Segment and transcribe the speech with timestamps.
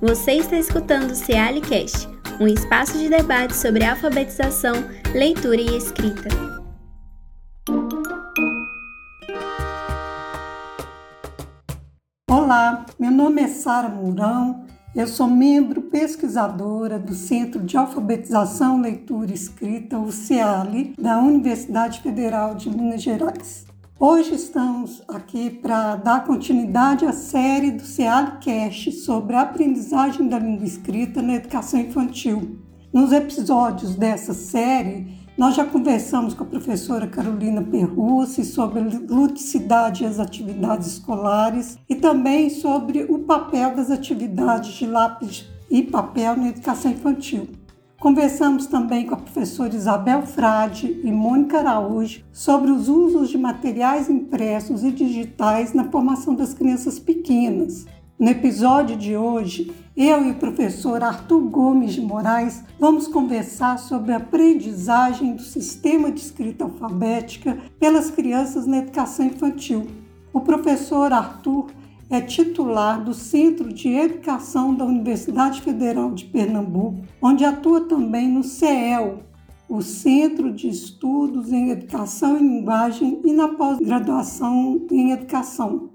[0.00, 2.08] Você está escutando o Cealicast,
[2.40, 4.72] um espaço de debate sobre alfabetização,
[5.12, 6.30] leitura e escrita.
[12.30, 14.64] Olá, meu nome é Sara Mourão,
[14.96, 22.00] eu sou membro pesquisadora do Centro de Alfabetização, Leitura e Escrita, o CEALI, da Universidade
[22.00, 23.69] Federal de Minas Gerais.
[24.02, 30.64] Hoje estamos aqui para dar continuidade à série do CEALCast sobre a aprendizagem da língua
[30.64, 32.60] escrita na educação infantil.
[32.94, 40.02] Nos episódios dessa série, nós já conversamos com a professora Carolina Perrussi sobre a ludicidade
[40.02, 46.38] e as atividades escolares e também sobre o papel das atividades de lápis e papel
[46.38, 47.50] na educação infantil.
[48.00, 54.08] Conversamos também com a professora Isabel Frade e Mônica Araújo sobre os usos de materiais
[54.08, 57.84] impressos e digitais na formação das crianças pequenas.
[58.18, 64.14] No episódio de hoje, eu e o professor Arthur Gomes de Moraes vamos conversar sobre
[64.14, 69.86] a aprendizagem do sistema de escrita alfabética pelas crianças na educação infantil.
[70.32, 71.66] O professor Arthur
[72.10, 78.42] é titular do Centro de Educação da Universidade Federal de Pernambuco, onde atua também no
[78.42, 79.20] CEL,
[79.68, 85.90] o Centro de Estudos em Educação e Linguagem, e na pós-graduação em Educação.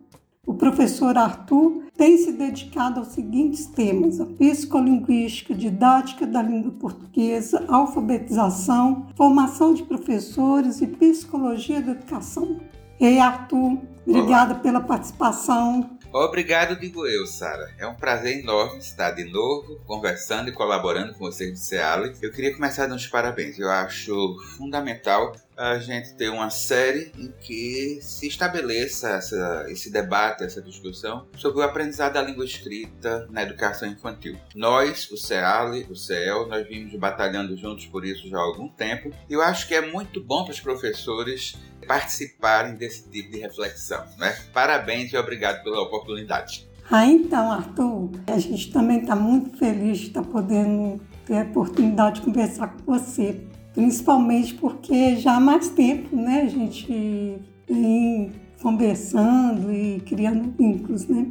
[0.48, 7.66] O professor Arthur tem se dedicado aos seguintes temas: a psicolinguística, didática da língua portuguesa,
[7.68, 12.58] alfabetização, formação de professores e psicologia da educação.
[13.00, 14.62] Ei, Arthur, obrigada Olá.
[14.62, 15.95] pela participação.
[16.18, 17.74] Obrigado, digo eu, Sara.
[17.78, 22.16] É um prazer enorme estar de novo conversando e colaborando com vocês do CEALE.
[22.22, 23.60] Eu queria começar dando os parabéns.
[23.60, 24.16] Eu acho
[24.56, 31.28] fundamental a gente ter uma série em que se estabeleça essa, esse debate, essa discussão
[31.38, 34.38] sobre o aprendizado da língua escrita na educação infantil.
[34.54, 39.12] Nós, o CEALE, o CEL, nós vimos batalhando juntos por isso já há algum tempo
[39.30, 41.56] e eu acho que é muito bom para os professores
[41.88, 44.04] participarem desse tipo de reflexão.
[44.18, 44.36] Né?
[44.54, 46.68] Parabéns e obrigado pela oportunidade.
[46.90, 51.44] Ah, então, Arthur, a gente também está muito feliz de estar tá podendo ter a
[51.44, 53.42] oportunidade de conversar com você,
[53.76, 57.38] principalmente porque já há mais tempo, né, a gente
[57.70, 58.32] vem
[58.62, 61.28] conversando e criando vínculos, né?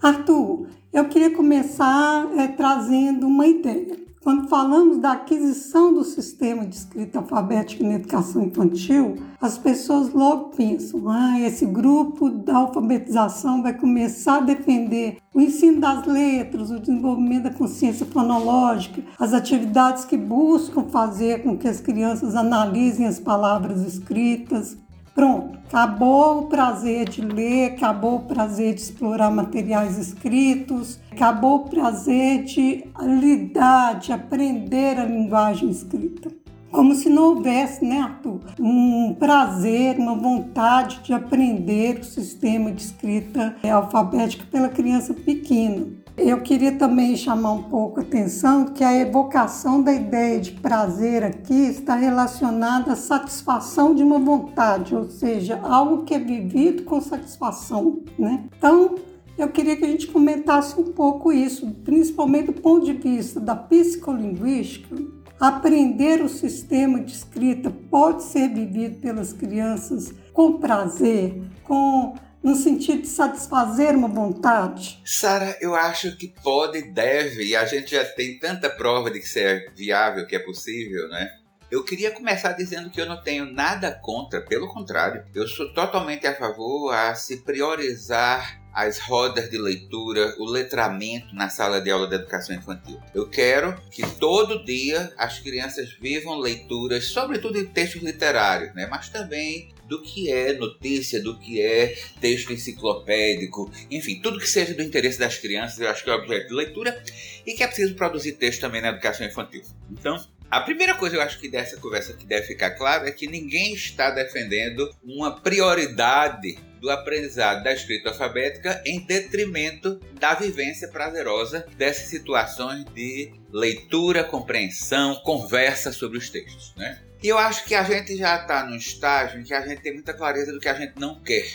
[0.00, 4.05] Arthur, eu queria começar é, trazendo uma ideia.
[4.26, 10.48] Quando falamos da aquisição do sistema de escrita alfabética na educação infantil, as pessoas logo
[10.48, 16.80] pensam: ah, esse grupo da alfabetização vai começar a defender o ensino das letras, o
[16.80, 23.20] desenvolvimento da consciência fonológica, as atividades que buscam fazer com que as crianças analisem as
[23.20, 24.76] palavras escritas,
[25.16, 31.68] Pronto, acabou o prazer de ler, acabou o prazer de explorar materiais escritos, acabou o
[31.70, 36.30] prazer de lidar, de aprender a linguagem escrita.
[36.70, 42.82] Como se não houvesse, né, Arthur, um prazer, uma vontade de aprender o sistema de
[42.82, 45.86] escrita alfabética pela criança pequena.
[46.16, 51.22] Eu queria também chamar um pouco a atenção que a evocação da ideia de prazer
[51.22, 57.02] aqui está relacionada à satisfação de uma vontade, ou seja, algo que é vivido com
[57.02, 58.48] satisfação, né?
[58.56, 58.94] Então,
[59.36, 63.54] eu queria que a gente comentasse um pouco isso, principalmente do ponto de vista da
[63.54, 64.96] psicolinguística.
[65.38, 72.14] Aprender o sistema de escrita pode ser vivido pelas crianças com prazer, com
[72.46, 75.00] no sentido de satisfazer uma vontade?
[75.04, 79.18] Sara, eu acho que pode e deve, e a gente já tem tanta prova de
[79.18, 81.28] que isso é viável, que é possível, né?
[81.68, 86.24] Eu queria começar dizendo que eu não tenho nada contra, pelo contrário, eu sou totalmente
[86.24, 92.06] a favor a se priorizar as rodas de leitura, o letramento na sala de aula
[92.06, 93.00] de educação infantil.
[93.12, 98.86] Eu quero que todo dia as crianças vivam leituras, sobretudo de textos literários, né?
[98.88, 104.74] mas também do que é notícia, do que é texto enciclopédico, enfim, tudo que seja
[104.74, 107.02] do interesse das crianças, eu acho que é objeto de leitura
[107.46, 109.62] e que é preciso produzir texto também na educação infantil.
[109.90, 113.26] Então, a primeira coisa eu acho que dessa conversa que deve ficar claro é que
[113.26, 121.66] ninguém está defendendo uma prioridade do aprendizado da escrita alfabética em detrimento da vivência prazerosa
[121.76, 126.72] dessas situações de leitura, compreensão, conversa sobre os textos.
[126.76, 127.00] Né?
[127.22, 129.94] E eu acho que a gente já está num estágio em que a gente tem
[129.94, 131.50] muita clareza do que a gente não quer.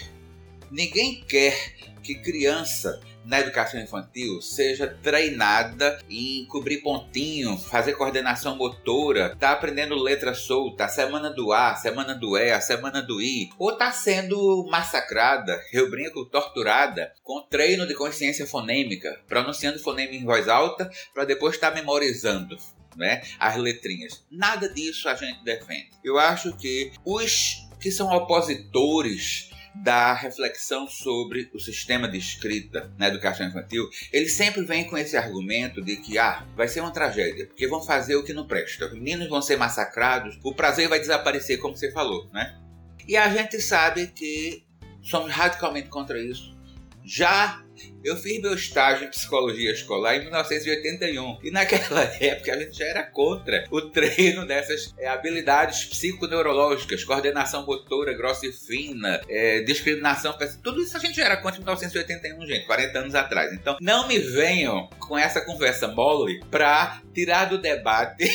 [0.71, 1.55] Ninguém quer
[2.01, 9.95] que criança na educação infantil seja treinada em cobrir pontinho, fazer coordenação motora, tá aprendendo
[9.95, 13.77] letra solta, a semana do A, a semana do E, a semana do I, ou
[13.77, 20.47] tá sendo massacrada, eu brinco, torturada, com treino de consciência fonêmica, pronunciando fonema em voz
[20.47, 22.57] alta, para depois estar tá memorizando.
[22.95, 24.25] Né, as letrinhas.
[24.29, 25.91] Nada disso a gente defende.
[26.03, 33.07] Eu acho que os que são opositores da reflexão sobre o sistema de escrita na
[33.07, 37.47] educação infantil, ele sempre vem com esse argumento de que ah, vai ser uma tragédia,
[37.47, 38.85] porque vão fazer o que não presta.
[38.85, 42.59] Os meninos vão ser massacrados, o prazer vai desaparecer, como você falou, né?
[43.07, 44.63] E a gente sabe que
[45.01, 46.55] somos radicalmente contra isso.
[47.03, 47.63] Já
[48.03, 52.85] eu fiz meu estágio em psicologia escolar em 1981 e naquela época a gente já
[52.85, 60.35] era contra o treino dessas é, habilidades psiconeurológicas, coordenação motora grossa e fina, é, discriminação,
[60.63, 63.53] tudo isso a gente já era contra em 1981, gente, 40 anos atrás.
[63.53, 68.29] Então não me venham com essa conversa mole para tirar do debate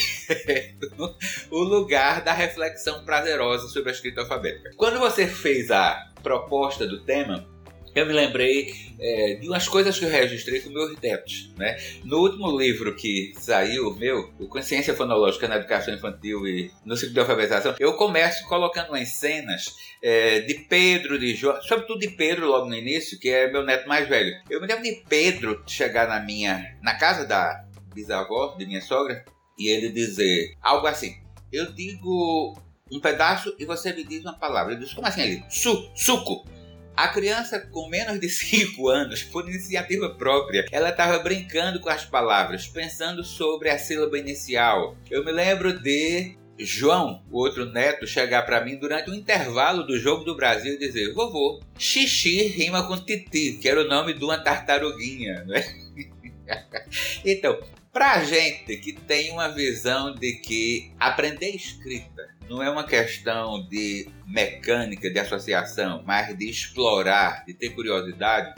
[1.51, 4.71] o lugar da reflexão prazerosa sobre a escrita alfabética.
[4.77, 7.47] Quando você fez a proposta do tema,
[7.97, 11.51] eu me lembrei é, de umas coisas que eu registrei com meus netos.
[11.57, 11.79] Né?
[12.05, 17.15] No último livro que saiu, meu, o Consciência Fonológica na Educação Infantil e no Ciclo
[17.15, 22.47] de Alfabetização, eu começo colocando umas cenas é, de Pedro, de João, sobretudo de Pedro
[22.47, 24.35] logo no início, que é meu neto mais velho.
[24.51, 27.65] Eu me lembro de Pedro chegar na minha, na casa da
[27.95, 29.25] bisavó, de minha sogra,
[29.59, 31.17] e ele dizer algo assim,
[31.51, 32.61] eu digo
[32.93, 34.75] um pedaço e você me diz uma palavra.
[34.75, 35.23] Ele diz, como assim?
[35.23, 36.47] Ele, Su, suco.
[36.97, 42.05] A criança com menos de 5 anos, por iniciativa própria, ela estava brincando com as
[42.05, 44.97] palavras, pensando sobre a sílaba inicial.
[45.11, 49.99] Eu me lembro de João, o outro neto, chegar para mim durante um intervalo do
[49.99, 54.25] Jogo do Brasil e dizer: Vovô, xixi rima com titi, que era o nome de
[54.25, 55.63] uma tartaruguinha, né?
[57.25, 57.61] então,
[57.93, 64.09] para gente que tem uma visão de que aprender escrita não é uma questão de
[64.27, 68.55] mecânica, de associação, mas de explorar, de ter curiosidade,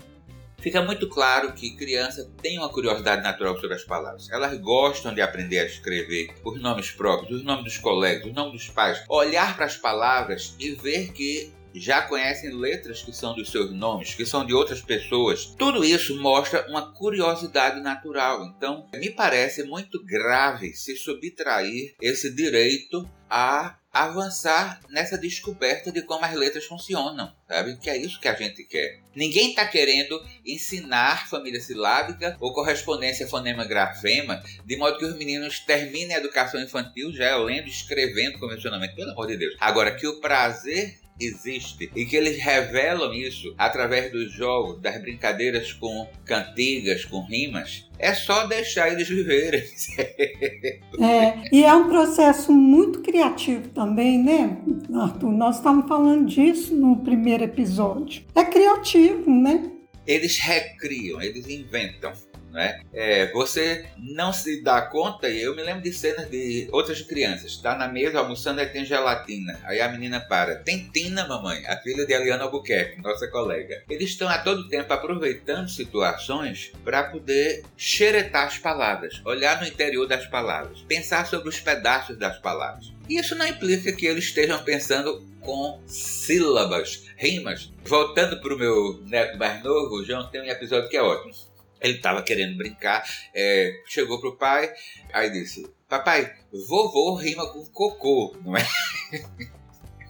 [0.59, 4.29] fica muito claro que criança tem uma curiosidade natural sobre as palavras.
[4.31, 8.53] Elas gostam de aprender a escrever os nomes próprios, os nomes dos colegas, os nomes
[8.53, 13.51] dos pais, olhar para as palavras e ver que já conhecem letras que são dos
[13.51, 15.47] seus nomes, que são de outras pessoas.
[15.59, 18.45] Tudo isso mostra uma curiosidade natural.
[18.47, 26.25] Então, me parece muito grave se subtrair esse direito a avançar nessa descoberta de como
[26.25, 27.77] as letras funcionam, sabe?
[27.79, 29.01] Que é isso que a gente quer.
[29.15, 36.15] Ninguém está querendo ensinar família silábica ou correspondência fonema-grafema de modo que os meninos terminem
[36.15, 39.57] a educação infantil já lendo, escrevendo convencionalmente, pelo amor de Deus.
[39.59, 45.73] Agora, que o prazer existe e que eles revelam isso através dos jogos, das brincadeiras
[45.73, 49.63] com cantigas, com rimas, é só deixar eles viverem.
[51.01, 54.57] é, e é um processo muito criativo também, né,
[54.95, 55.33] Arthur?
[55.33, 58.23] Nós estamos falando disso no primeiro episódio.
[58.35, 59.73] É criativo, né?
[60.07, 62.13] Eles recriam, eles inventam.
[62.51, 62.81] Né?
[62.93, 67.53] É, você não se dá conta, e eu me lembro de cenas de outras crianças,
[67.53, 69.59] está na mesa almoçando e tem gelatina.
[69.65, 73.83] Aí a menina para, tem Tina, mamãe, a filha de Eliana Albuquerque, nossa colega.
[73.89, 80.07] Eles estão a todo tempo aproveitando situações para poder xeretar as palavras, olhar no interior
[80.07, 82.93] das palavras, pensar sobre os pedaços das palavras.
[83.09, 87.73] E isso não implica que eles estejam pensando com sílabas, rimas.
[87.85, 91.48] Voltando para o meu neto mais novo, o João tem um episódio que é ótimo
[91.81, 93.05] ele estava querendo brincar,
[93.35, 94.73] é, chegou pro pai,
[95.13, 96.33] aí disse: Papai,
[96.69, 98.67] vovô rima com cocô, não é?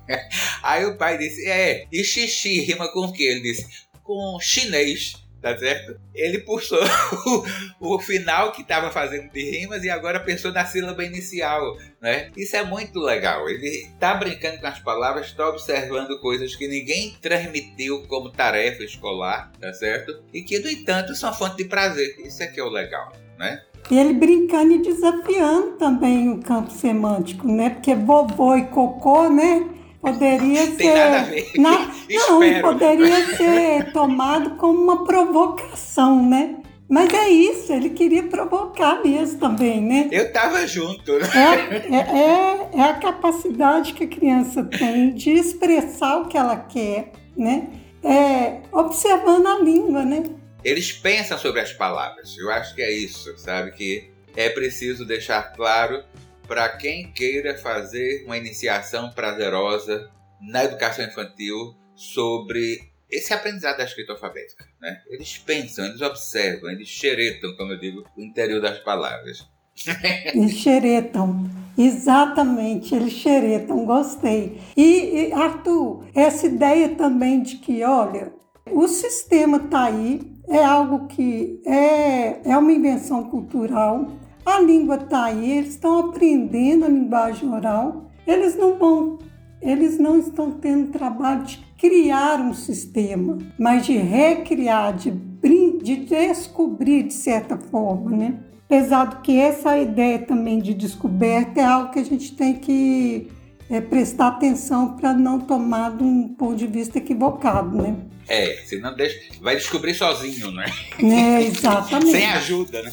[0.62, 3.24] aí o pai disse: É, e xixi rima com o quê?
[3.24, 5.98] Ele disse: Com chinês tá certo?
[6.14, 6.78] Ele puxou
[7.80, 12.30] o, o final que estava fazendo de rimas e agora pensou na sílaba inicial, né?
[12.36, 13.48] Isso é muito legal.
[13.48, 19.52] Ele tá brincando com as palavras, está observando coisas que ninguém transmitiu como tarefa escolar,
[19.60, 20.22] tá certo?
[20.32, 22.16] E que, no entanto, são fonte de prazer.
[22.24, 23.62] Isso é que é o legal, né?
[23.90, 27.70] E ele brincando e desafiando também o campo semântico, né?
[27.70, 29.66] Porque vovô e cocô, né?
[30.00, 30.76] Poderia ser.
[30.76, 31.50] Tem nada a ver.
[31.56, 36.56] Na, não, poderia ser tomado como uma provocação, né?
[36.88, 40.08] Mas é isso, ele queria provocar mesmo também, né?
[40.10, 41.18] Eu tava junto.
[41.18, 41.28] Né?
[41.34, 46.56] É, é, é, é, a capacidade que a criança tem de expressar o que ela
[46.56, 47.68] quer, né?
[48.02, 50.22] É, observando a língua, né?
[50.64, 52.34] Eles pensam sobre as palavras.
[52.38, 53.72] Eu acho que é isso, sabe?
[53.72, 56.02] Que é preciso deixar claro
[56.48, 64.12] para quem queira fazer uma iniciação prazerosa na educação infantil sobre esse aprendizado da escrita
[64.12, 64.64] alfabética.
[64.80, 65.02] Né?
[65.08, 69.46] Eles pensam, eles observam, eles xeretam, como eu digo, o interior das palavras.
[70.34, 74.60] Eles xeretam, exatamente, eles xeretam, gostei.
[74.76, 78.32] E, e, Arthur, essa ideia também de que, olha,
[78.72, 84.10] o sistema está aí, é algo que é, é uma invenção cultural,
[84.48, 89.18] a língua está aí, eles estão aprendendo a linguagem oral, eles não vão,
[89.60, 97.04] eles não estão tendo trabalho de criar um sistema, mas de recriar, de, de descobrir
[97.04, 98.34] de certa forma, né?
[98.66, 103.28] Apesar que essa ideia também de descoberta é algo que a gente tem que
[103.70, 107.96] é, prestar atenção para não tomar de um ponto de vista equivocado, né?
[108.28, 110.66] É, senão deixa, vai descobrir sozinho, né?
[111.02, 112.12] É, exatamente.
[112.12, 112.90] Sem ajuda, né?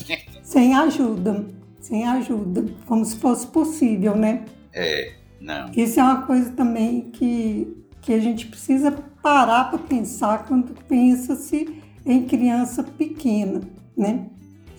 [0.56, 1.46] Sem ajuda,
[1.82, 4.46] sem ajuda, como se fosse possível, né?
[4.74, 5.70] É, não.
[5.76, 8.90] Isso é uma coisa também que, que a gente precisa
[9.22, 13.60] parar para pensar quando pensa-se em criança pequena,
[13.98, 14.28] né?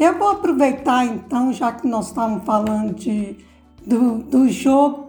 [0.00, 3.36] Eu vou aproveitar então, já que nós estamos falando de,
[3.86, 5.06] do, do jogo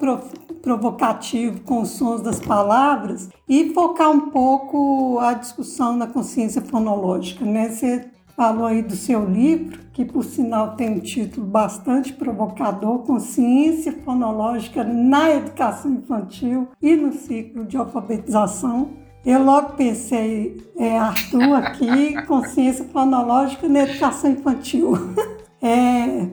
[0.62, 7.46] provocativo com os sons das palavras e focar um pouco a discussão na consciência fonológica.
[7.46, 7.70] Né?
[7.70, 13.92] Você falou aí do seu livro, que por sinal tem um título bastante provocador, Consciência
[13.92, 18.92] Fonológica na Educação Infantil e no Ciclo de Alfabetização.
[19.26, 24.94] Eu logo pensei, é, Arthur aqui, consciência fonológica na educação infantil.
[25.60, 26.28] É,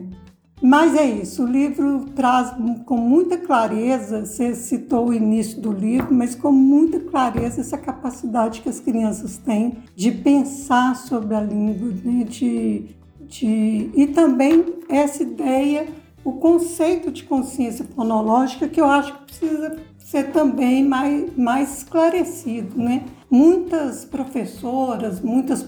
[0.65, 2.51] mas é isso, o livro traz
[2.85, 8.61] com muita clareza, você citou o início do livro, mas com muita clareza essa capacidade
[8.61, 12.23] que as crianças têm de pensar sobre a língua, né?
[12.23, 12.95] de,
[13.27, 15.87] de, e também essa ideia,
[16.23, 22.75] o conceito de consciência fonológica que eu acho que precisa ser também mais, mais esclarecido,
[22.81, 23.03] né?
[23.29, 25.63] Muitas professoras, muitas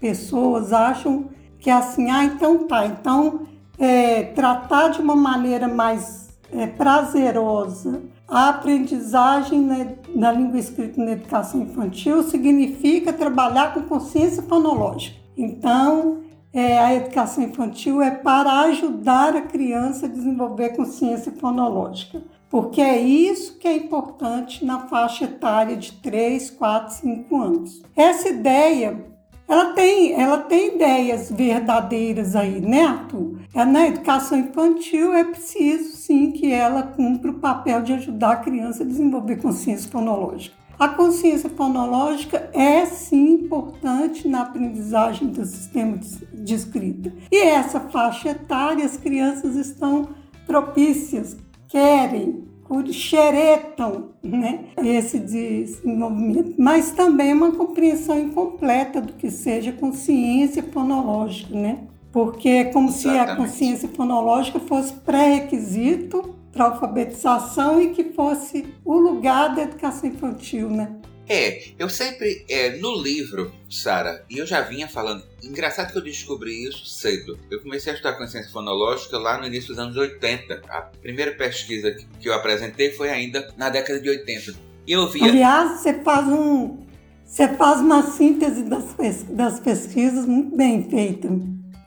[0.00, 1.26] pessoas acham
[1.60, 3.51] que é assim, ah, então tá, então
[3.82, 11.12] é, tratar de uma maneira mais é, prazerosa a aprendizagem né, na língua escrita na
[11.12, 15.18] educação infantil significa trabalhar com consciência fonológica.
[15.36, 16.20] Então,
[16.52, 22.22] é, a educação infantil é para ajudar a criança a desenvolver consciência fonológica
[22.52, 27.82] porque é isso que é importante na faixa etária de 3, 4, 5 anos.
[27.96, 29.06] Essa ideia,
[29.52, 33.38] ela tem, ela tem ideias verdadeiras aí, né, Arthur?
[33.54, 38.36] É, na educação infantil é preciso sim que ela cumpra o papel de ajudar a
[38.36, 40.56] criança a desenvolver consciência fonológica.
[40.78, 45.98] A consciência fonológica é sim importante na aprendizagem do sistema
[46.32, 47.12] de escrita.
[47.30, 50.08] E essa faixa etária, as crianças estão
[50.46, 51.36] propícias
[51.68, 52.44] querem,
[52.92, 61.80] xeretam né, esse desenvolvimento, mas também uma compreensão incompleta do que seja consciência fonológica, né?
[62.10, 63.24] Porque é como Exatamente.
[63.24, 69.62] se a consciência fonológica fosse pré-requisito para a alfabetização e que fosse o lugar da
[69.62, 70.96] educação infantil, né?
[71.32, 76.02] É, eu sempre, é, no livro, Sara, e eu já vinha falando, engraçado que eu
[76.02, 77.38] descobri isso cedo.
[77.50, 80.60] Eu comecei a estudar consciência fonológica lá no início dos anos 80.
[80.68, 84.54] A primeira pesquisa que eu apresentei foi ainda na década de 80.
[84.86, 85.24] E eu via...
[85.24, 86.80] Aliás, você faz um...
[87.24, 88.94] Você faz uma síntese das,
[89.30, 91.30] das pesquisas muito bem feita.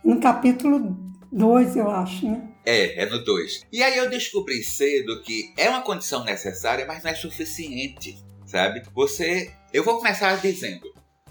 [0.03, 0.97] No capítulo
[1.31, 2.49] 2, eu acho, né?
[2.65, 3.67] É, é no 2.
[3.71, 8.83] E aí eu descobri cedo que é uma condição necessária, mas não é suficiente sabe?
[8.93, 9.51] Você.
[9.73, 10.85] Eu vou começar dizendo: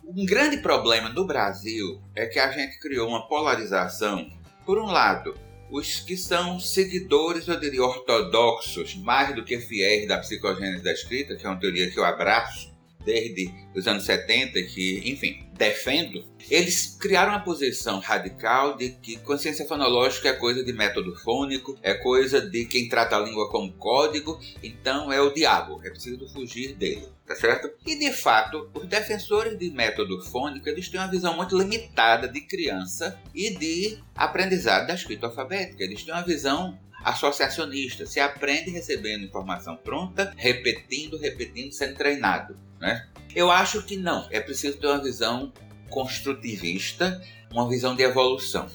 [0.05, 4.31] um grande problema no Brasil é que a gente criou uma polarização.
[4.67, 5.35] Por um lado,
[5.71, 11.37] os que são seguidores, eu diria, ortodoxos, mais do que fiéis da psicogênese da escrita,
[11.37, 12.74] que é uma teoria que eu abraço
[13.05, 19.67] desde os anos 70, que, enfim, defendo, eles criaram uma posição radical de que consciência
[19.67, 24.39] fonológica é coisa de método fônico, é coisa de quem trata a língua como código,
[24.63, 27.71] então é o diabo, é preciso fugir dele, tá certo?
[27.87, 32.41] E de fato, os defensores de método fônico, eles têm uma visão muito limitada de
[32.43, 39.25] criança e de aprendizado da escrita alfabética, eles têm uma visão associacionista, se aprende recebendo
[39.25, 42.59] informação pronta, repetindo, repetindo, sendo treinado.
[42.81, 43.07] Né?
[43.35, 45.53] Eu acho que não, é preciso ter uma visão
[45.91, 48.67] construtivista, uma visão de evolução.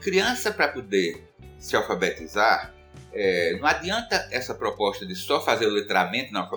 [0.00, 2.72] Criança, para poder se alfabetizar,
[3.12, 6.48] é, não adianta essa proposta de só fazer o letramento na,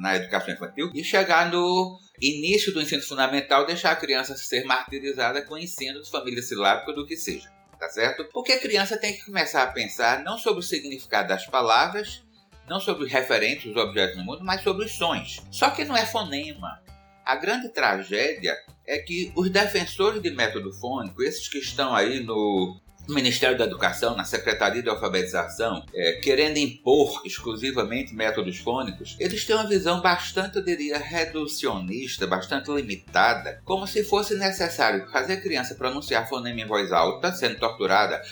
[0.00, 5.40] na educação infantil e chegar no início do ensino fundamental deixar a criança ser martirizada
[5.42, 7.53] com o ensino de família silábica do que seja
[7.84, 8.24] tá certo?
[8.32, 12.22] Porque a criança tem que começar a pensar não sobre o significado das palavras,
[12.66, 15.42] não sobre os referentes, os objetos no mundo, mas sobre os sons.
[15.50, 16.82] Só que não é fonema.
[17.24, 22.80] A grande tragédia é que os defensores de método fônico, esses que estão aí no
[23.08, 29.54] Ministério da Educação, na Secretaria de Alfabetização, é, querendo impor exclusivamente métodos fônicos, eles têm
[29.54, 35.74] uma visão bastante, eu diria, reducionista, bastante limitada, como se fosse necessário fazer a criança
[35.74, 38.22] pronunciar fonema em voz alta, sendo torturada,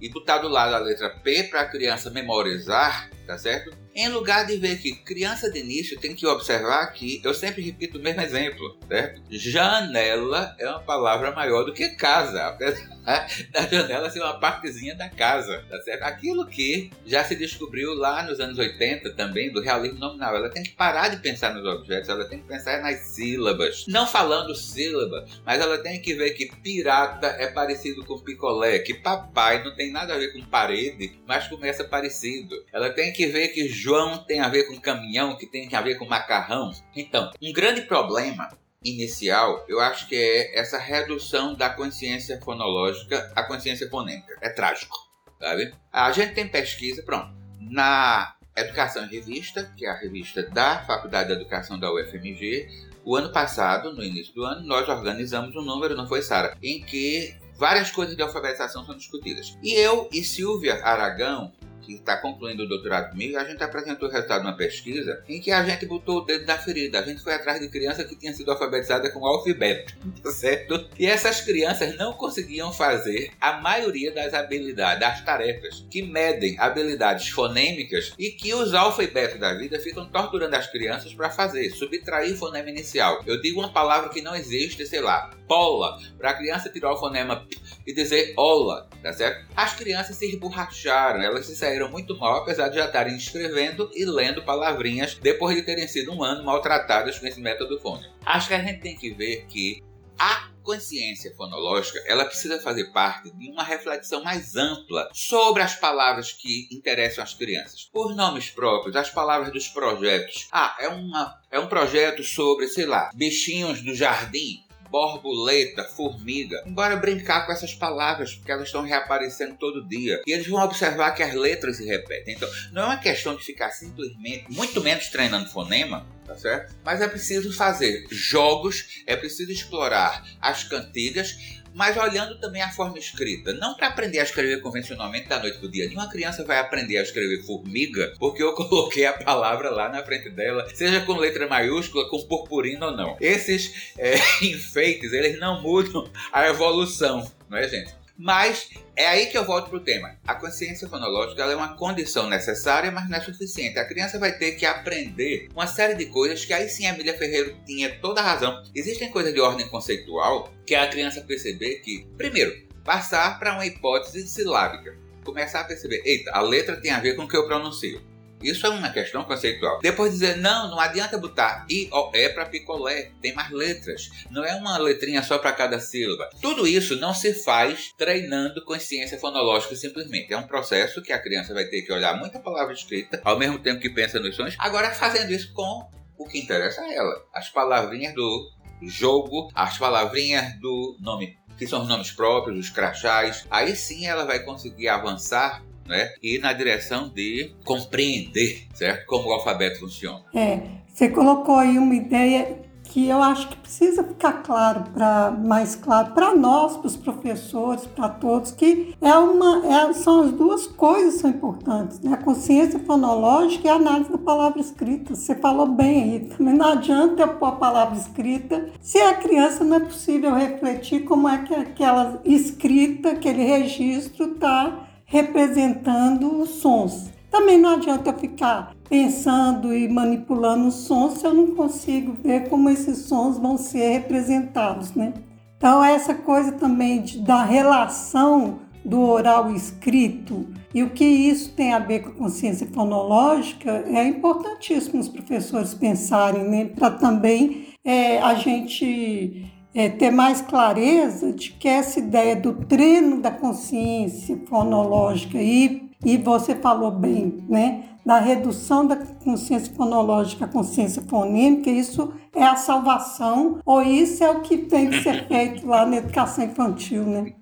[0.00, 3.76] e botar do lado a letra P para a criança memorizar, tá certo?
[3.98, 7.98] Em lugar de ver que criança de início tem que observar que, eu sempre repito
[7.98, 9.20] o mesmo exemplo, certo?
[9.28, 12.96] Janela é uma palavra maior do que casa, apesar
[13.50, 16.02] da janela ser uma partezinha da casa, tá certo?
[16.02, 20.36] Aquilo que já se descobriu lá nos anos 80 também, do realismo nominal.
[20.36, 23.84] Ela tem que parar de pensar nos objetos, ela tem que pensar nas sílabas.
[23.88, 28.94] Não falando sílaba, mas ela tem que ver que pirata é parecido com picolé, que
[28.94, 32.54] papai não tem nada a ver com parede, mas começa parecido.
[32.72, 35.94] Ela tem que ver que João tem a ver com caminhão, que tem a ver
[35.94, 36.70] com macarrão.
[36.94, 38.50] Então, um grande problema
[38.84, 44.36] inicial, eu acho que é essa redução da consciência fonológica à consciência fonêmica.
[44.42, 44.94] É trágico,
[45.40, 45.72] sabe?
[45.90, 51.28] A gente tem pesquisa, pronto, na Educação em Revista, que é a revista da Faculdade
[51.28, 52.68] de Educação da UFMG,
[53.06, 56.82] o ano passado, no início do ano, nós organizamos um número, não foi, Sara, em
[56.82, 59.56] que várias coisas de alfabetização são discutidas.
[59.62, 61.52] E eu e Silvia Aragão,
[61.88, 65.40] que está concluindo o doutorado comigo, a gente apresentou o resultado de uma pesquisa em
[65.40, 66.98] que a gente botou o dedo na ferida.
[66.98, 70.86] A gente foi atrás de criança que tinha sido alfabetizada com alfabeto, tá certo?
[70.98, 77.28] E essas crianças não conseguiam fazer a maioria das habilidades, das tarefas que medem habilidades
[77.28, 82.68] fonêmicas e que os alfabetos da vida ficam torturando as crianças para fazer, subtrair fonema
[82.68, 83.22] inicial.
[83.26, 86.98] Eu digo uma palavra que não existe, sei lá, pola, para a criança tirar o
[86.98, 89.46] fonema p e dizer ola, tá certo?
[89.56, 93.90] As crianças se emborracharam, elas se saíram saíram muito mal, apesar de já estarem escrevendo
[93.94, 98.12] e lendo palavrinhas depois de terem sido um ano maltratadas com esse método fônico.
[98.26, 99.82] Acho que a gente tem que ver que
[100.18, 106.32] a consciência fonológica ela precisa fazer parte de uma reflexão mais ampla sobre as palavras
[106.32, 107.88] que interessam as crianças.
[107.94, 110.48] Os nomes próprios, as palavras dos projetos.
[110.50, 116.62] Ah, é, uma, é um projeto sobre, sei lá, bichinhos do jardim borboleta, formiga.
[116.66, 120.22] Embora brincar com essas palavras, porque elas estão reaparecendo todo dia.
[120.26, 122.34] E eles vão observar que as letras se repetem.
[122.34, 126.74] Então, não é uma questão de ficar simplesmente, muito menos treinando fonema, tá certo?
[126.84, 132.98] Mas é preciso fazer jogos, é preciso explorar as cantigas mas olhando também a forma
[132.98, 133.52] escrita.
[133.52, 135.86] Não para aprender a escrever convencionalmente da noite pro dia.
[135.86, 140.30] Nenhuma criança vai aprender a escrever formiga porque eu coloquei a palavra lá na frente
[140.30, 143.16] dela, seja com letra maiúscula, com purpurina ou não.
[143.20, 147.97] Esses é, enfeites, eles não mudam a evolução, não é, gente?
[148.18, 150.16] Mas é aí que eu volto para o tema.
[150.26, 153.78] A consciência fonológica é uma condição necessária, mas não é suficiente.
[153.78, 157.16] A criança vai ter que aprender uma série de coisas que aí sim a Emília
[157.16, 158.60] Ferreiro tinha toda a razão.
[158.74, 164.26] Existem coisas de ordem conceitual que a criança perceber que, primeiro, passar para uma hipótese
[164.26, 164.96] silábica.
[165.24, 168.02] Começar a perceber, eita, a letra tem a ver com o que eu pronuncio.
[168.42, 169.80] Isso é uma questão conceitual.
[169.80, 173.12] Depois dizer, não, não adianta botar I, O, E para picolé.
[173.20, 174.10] Tem mais letras.
[174.30, 176.28] Não é uma letrinha só para cada sílaba.
[176.40, 180.32] Tudo isso não se faz treinando consciência fonológica simplesmente.
[180.32, 183.58] É um processo que a criança vai ter que olhar muita palavra escrita, ao mesmo
[183.58, 184.54] tempo que pensa nos sons.
[184.58, 187.24] Agora fazendo isso com o que interessa a ela.
[187.32, 188.50] As palavrinhas do
[188.82, 194.24] jogo, as palavrinhas do nome que são os nomes próprios, os crachás, aí sim ela
[194.24, 196.12] vai conseguir avançar né?
[196.22, 199.06] E na direção de compreender, certo?
[199.06, 200.22] Como o alfabeto funciona.
[200.34, 205.76] É, você colocou aí uma ideia que eu acho que precisa ficar claro para mais
[205.76, 210.66] claro para nós, para os professores, para todos, que é uma, é, são as duas
[210.66, 212.14] coisas que são importantes, né?
[212.14, 215.14] A consciência fonológica e a análise da palavra escrita.
[215.14, 219.62] Você falou bem aí, também não adianta eu pôr a palavra escrita se a criança
[219.62, 227.10] não é possível refletir como é que aquela escrita, aquele registro está representando os sons.
[227.30, 232.48] Também não adianta eu ficar pensando e manipulando os sons se eu não consigo ver
[232.48, 235.14] como esses sons vão ser representados, né?
[235.56, 241.72] Então essa coisa também de, da relação do oral escrito e o que isso tem
[241.72, 246.66] a ver com a consciência fonológica é importantíssimo os professores pensarem, né?
[246.66, 253.20] Para também é, a gente é, ter mais clareza de que essa ideia do treino
[253.20, 260.48] da consciência fonológica e, e você falou bem, né, da redução da consciência fonológica à
[260.48, 265.66] consciência fonêmica, isso é a salvação ou isso é o que tem que ser feito
[265.66, 267.32] lá na educação infantil, né?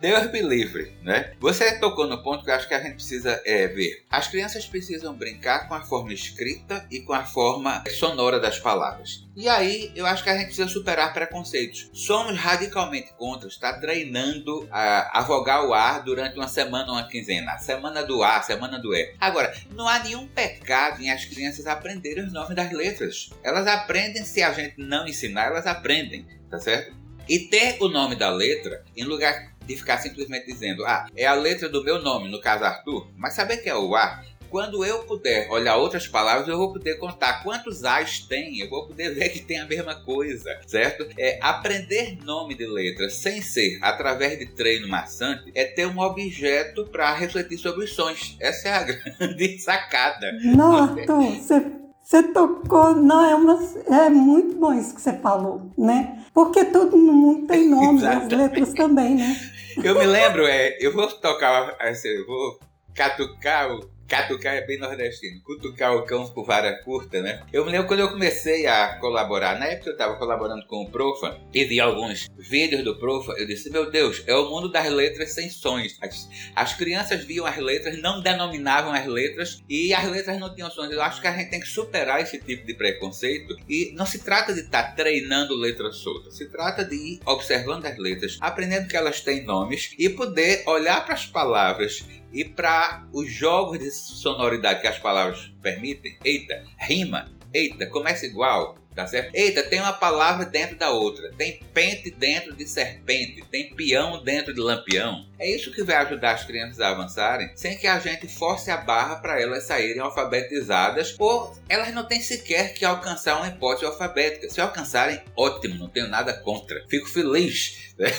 [0.00, 1.32] Deus me livre, né?
[1.40, 4.04] Você tocou no ponto que eu acho que a gente precisa é, ver.
[4.10, 9.24] As crianças precisam brincar com a forma escrita e com a forma sonora das palavras.
[9.34, 11.90] E aí, eu acho que a gente precisa superar preconceitos.
[11.94, 17.52] Somos radicalmente contra estar treinando a, a vogal A durante uma semana ou uma quinzena.
[17.52, 19.14] A semana do A, a semana do E.
[19.18, 23.30] Agora, não há nenhum pecado em as crianças aprenderem os nomes das letras.
[23.42, 26.94] Elas aprendem se a gente não ensinar, elas aprendem, tá certo?
[27.28, 31.34] E ter o nome da letra, em lugar de ficar simplesmente dizendo, ah, é a
[31.34, 35.00] letra do meu nome, no caso Arthur, mas saber que é o A, quando eu
[35.00, 39.30] puder olhar outras palavras, eu vou poder contar quantos A's tem, eu vou poder ver
[39.30, 41.06] que tem a mesma coisa, certo?
[41.18, 46.86] É, aprender nome de letras sem ser através de treino maçante é ter um objeto
[46.86, 48.36] para refletir sobre os sons.
[48.40, 48.82] Essa é a
[49.18, 50.32] grande sacada.
[50.42, 51.60] Não, Arthur, você
[52.06, 53.58] você tocou, não, é, uma,
[53.90, 56.22] é muito bom isso que você falou, né?
[56.32, 59.36] Porque todo mundo tem nome, as letras também, né?
[59.82, 62.58] Eu me lembro, é, eu vou tocar, assim, eu vou
[62.94, 65.40] catucar o Catucar é bem nordestino.
[65.42, 67.42] Cutucar o cão por vara curta, né?
[67.52, 69.58] Eu me lembro quando eu comecei a colaborar.
[69.58, 73.32] Na época eu estava colaborando com o Profa e vi alguns vídeos do Profa.
[73.32, 75.98] Eu disse: Meu Deus, é o mundo das letras sem sons.
[76.00, 80.70] As, as crianças viam as letras, não denominavam as letras e as letras não tinham
[80.70, 80.90] sons.
[80.92, 83.56] Eu acho que a gente tem que superar esse tipo de preconceito.
[83.68, 86.36] E não se trata de estar tá treinando letras soltas.
[86.36, 91.04] Se trata de ir observando as letras, aprendendo que elas têm nomes e poder olhar
[91.04, 92.04] para as palavras
[92.36, 98.76] e para os jogos de sonoridade que as palavras permitem, eita, rima, eita, começa igual,
[98.94, 99.34] tá certo?
[99.34, 104.52] Eita, tem uma palavra dentro da outra, tem pente dentro de serpente, tem peão dentro
[104.52, 105.26] de lampião.
[105.38, 108.76] É isso que vai ajudar as crianças a avançarem, sem que a gente force a
[108.76, 114.50] barra para elas saírem alfabetizadas, ou elas não têm sequer que alcançar uma hipótese alfabética.
[114.50, 116.84] Se alcançarem, ótimo, não tenho nada contra.
[116.86, 118.10] Fico feliz, né?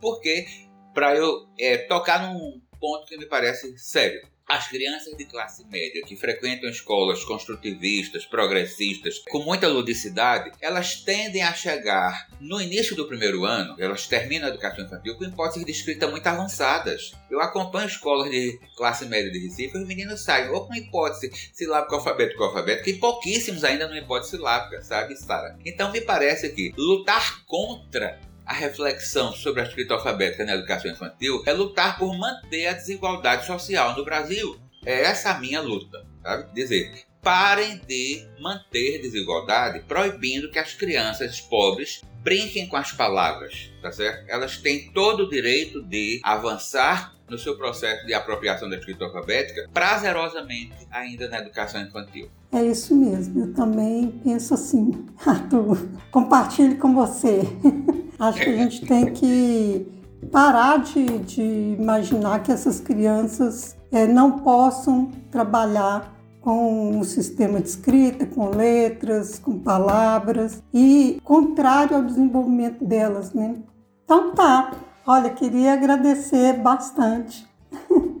[0.00, 0.64] porque
[0.94, 4.34] para eu é, tocar num ponto que me parece sério.
[4.46, 11.42] As crianças de classe média que frequentam escolas construtivistas, progressistas, com muita ludicidade, elas tendem
[11.42, 15.72] a chegar no início do primeiro ano, elas terminam a educação infantil com hipóteses de
[15.72, 17.12] escrita muito avançadas.
[17.30, 21.32] Eu acompanho escolas de classe média de Recife e os meninos saem ou com hipótese
[21.52, 25.58] silábica alfabética alfabética e pouquíssimos ainda no hipótese silábica, sabe, Sara?
[25.64, 31.42] Então me parece que lutar contra a reflexão sobre a escrita alfabética na educação infantil
[31.46, 34.58] é lutar por manter a desigualdade social no Brasil.
[34.84, 36.52] É essa a minha luta, sabe?
[36.52, 43.90] Dizer, parem de manter desigualdade proibindo que as crianças pobres brinquem com as palavras, tá
[43.90, 44.28] certo?
[44.28, 49.68] Elas têm todo o direito de avançar no seu processo de apropriação da escrita alfabética
[49.72, 52.28] prazerosamente ainda na educação infantil.
[52.52, 55.06] É isso mesmo, eu também penso assim.
[55.24, 57.40] Arthur, compartilho com você.
[58.18, 59.86] Acho que a gente tem que
[60.30, 61.42] parar de, de
[61.78, 69.38] imaginar que essas crianças é, não possam trabalhar com um sistema de escrita, com letras,
[69.38, 73.56] com palavras e contrário ao desenvolvimento delas, né?
[74.04, 74.72] Então tá.
[75.06, 77.46] Olha, queria agradecer bastante.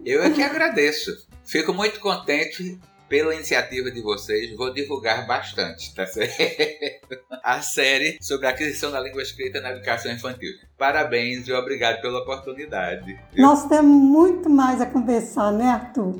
[0.04, 1.10] Eu é que agradeço.
[1.44, 6.34] Fico muito contente pela iniciativa de vocês, vou divulgar bastante, tá certo?
[7.42, 10.50] A série sobre a aquisição da língua escrita na educação infantil.
[10.78, 13.04] Parabéns e obrigado pela oportunidade.
[13.34, 13.44] Viu?
[13.44, 16.18] Nós temos muito mais a conversar, né, Arthur?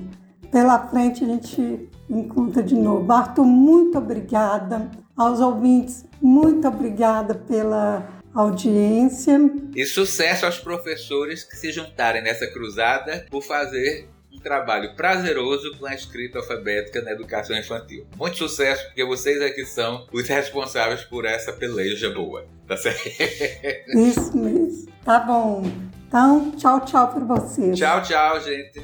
[0.53, 3.11] Pela frente a gente encontra de novo.
[3.11, 4.91] Arthur, muito obrigada.
[5.17, 9.39] Aos ouvintes, muito obrigada pela audiência.
[9.75, 14.11] E sucesso aos professores que se juntarem nessa cruzada por fazer
[14.45, 18.07] trabalho prazeroso com a escrita alfabética na educação infantil.
[18.17, 22.47] Muito sucesso, porque vocês é que são os responsáveis por essa peleja boa.
[22.69, 23.09] Tá certo?
[23.99, 24.87] Isso mesmo.
[25.05, 25.69] Tá bom.
[26.07, 27.77] Então, tchau, tchau para vocês.
[27.77, 28.81] Tchau, tchau, gente.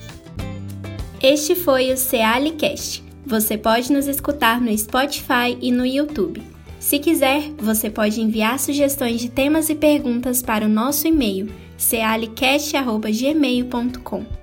[1.22, 3.04] Este foi o Cealicast.
[3.24, 6.42] Você pode nos escutar no Spotify e no YouTube.
[6.80, 14.39] Se quiser, você pode enviar sugestões de temas e perguntas para o nosso e-mail cealicast.gmail.com.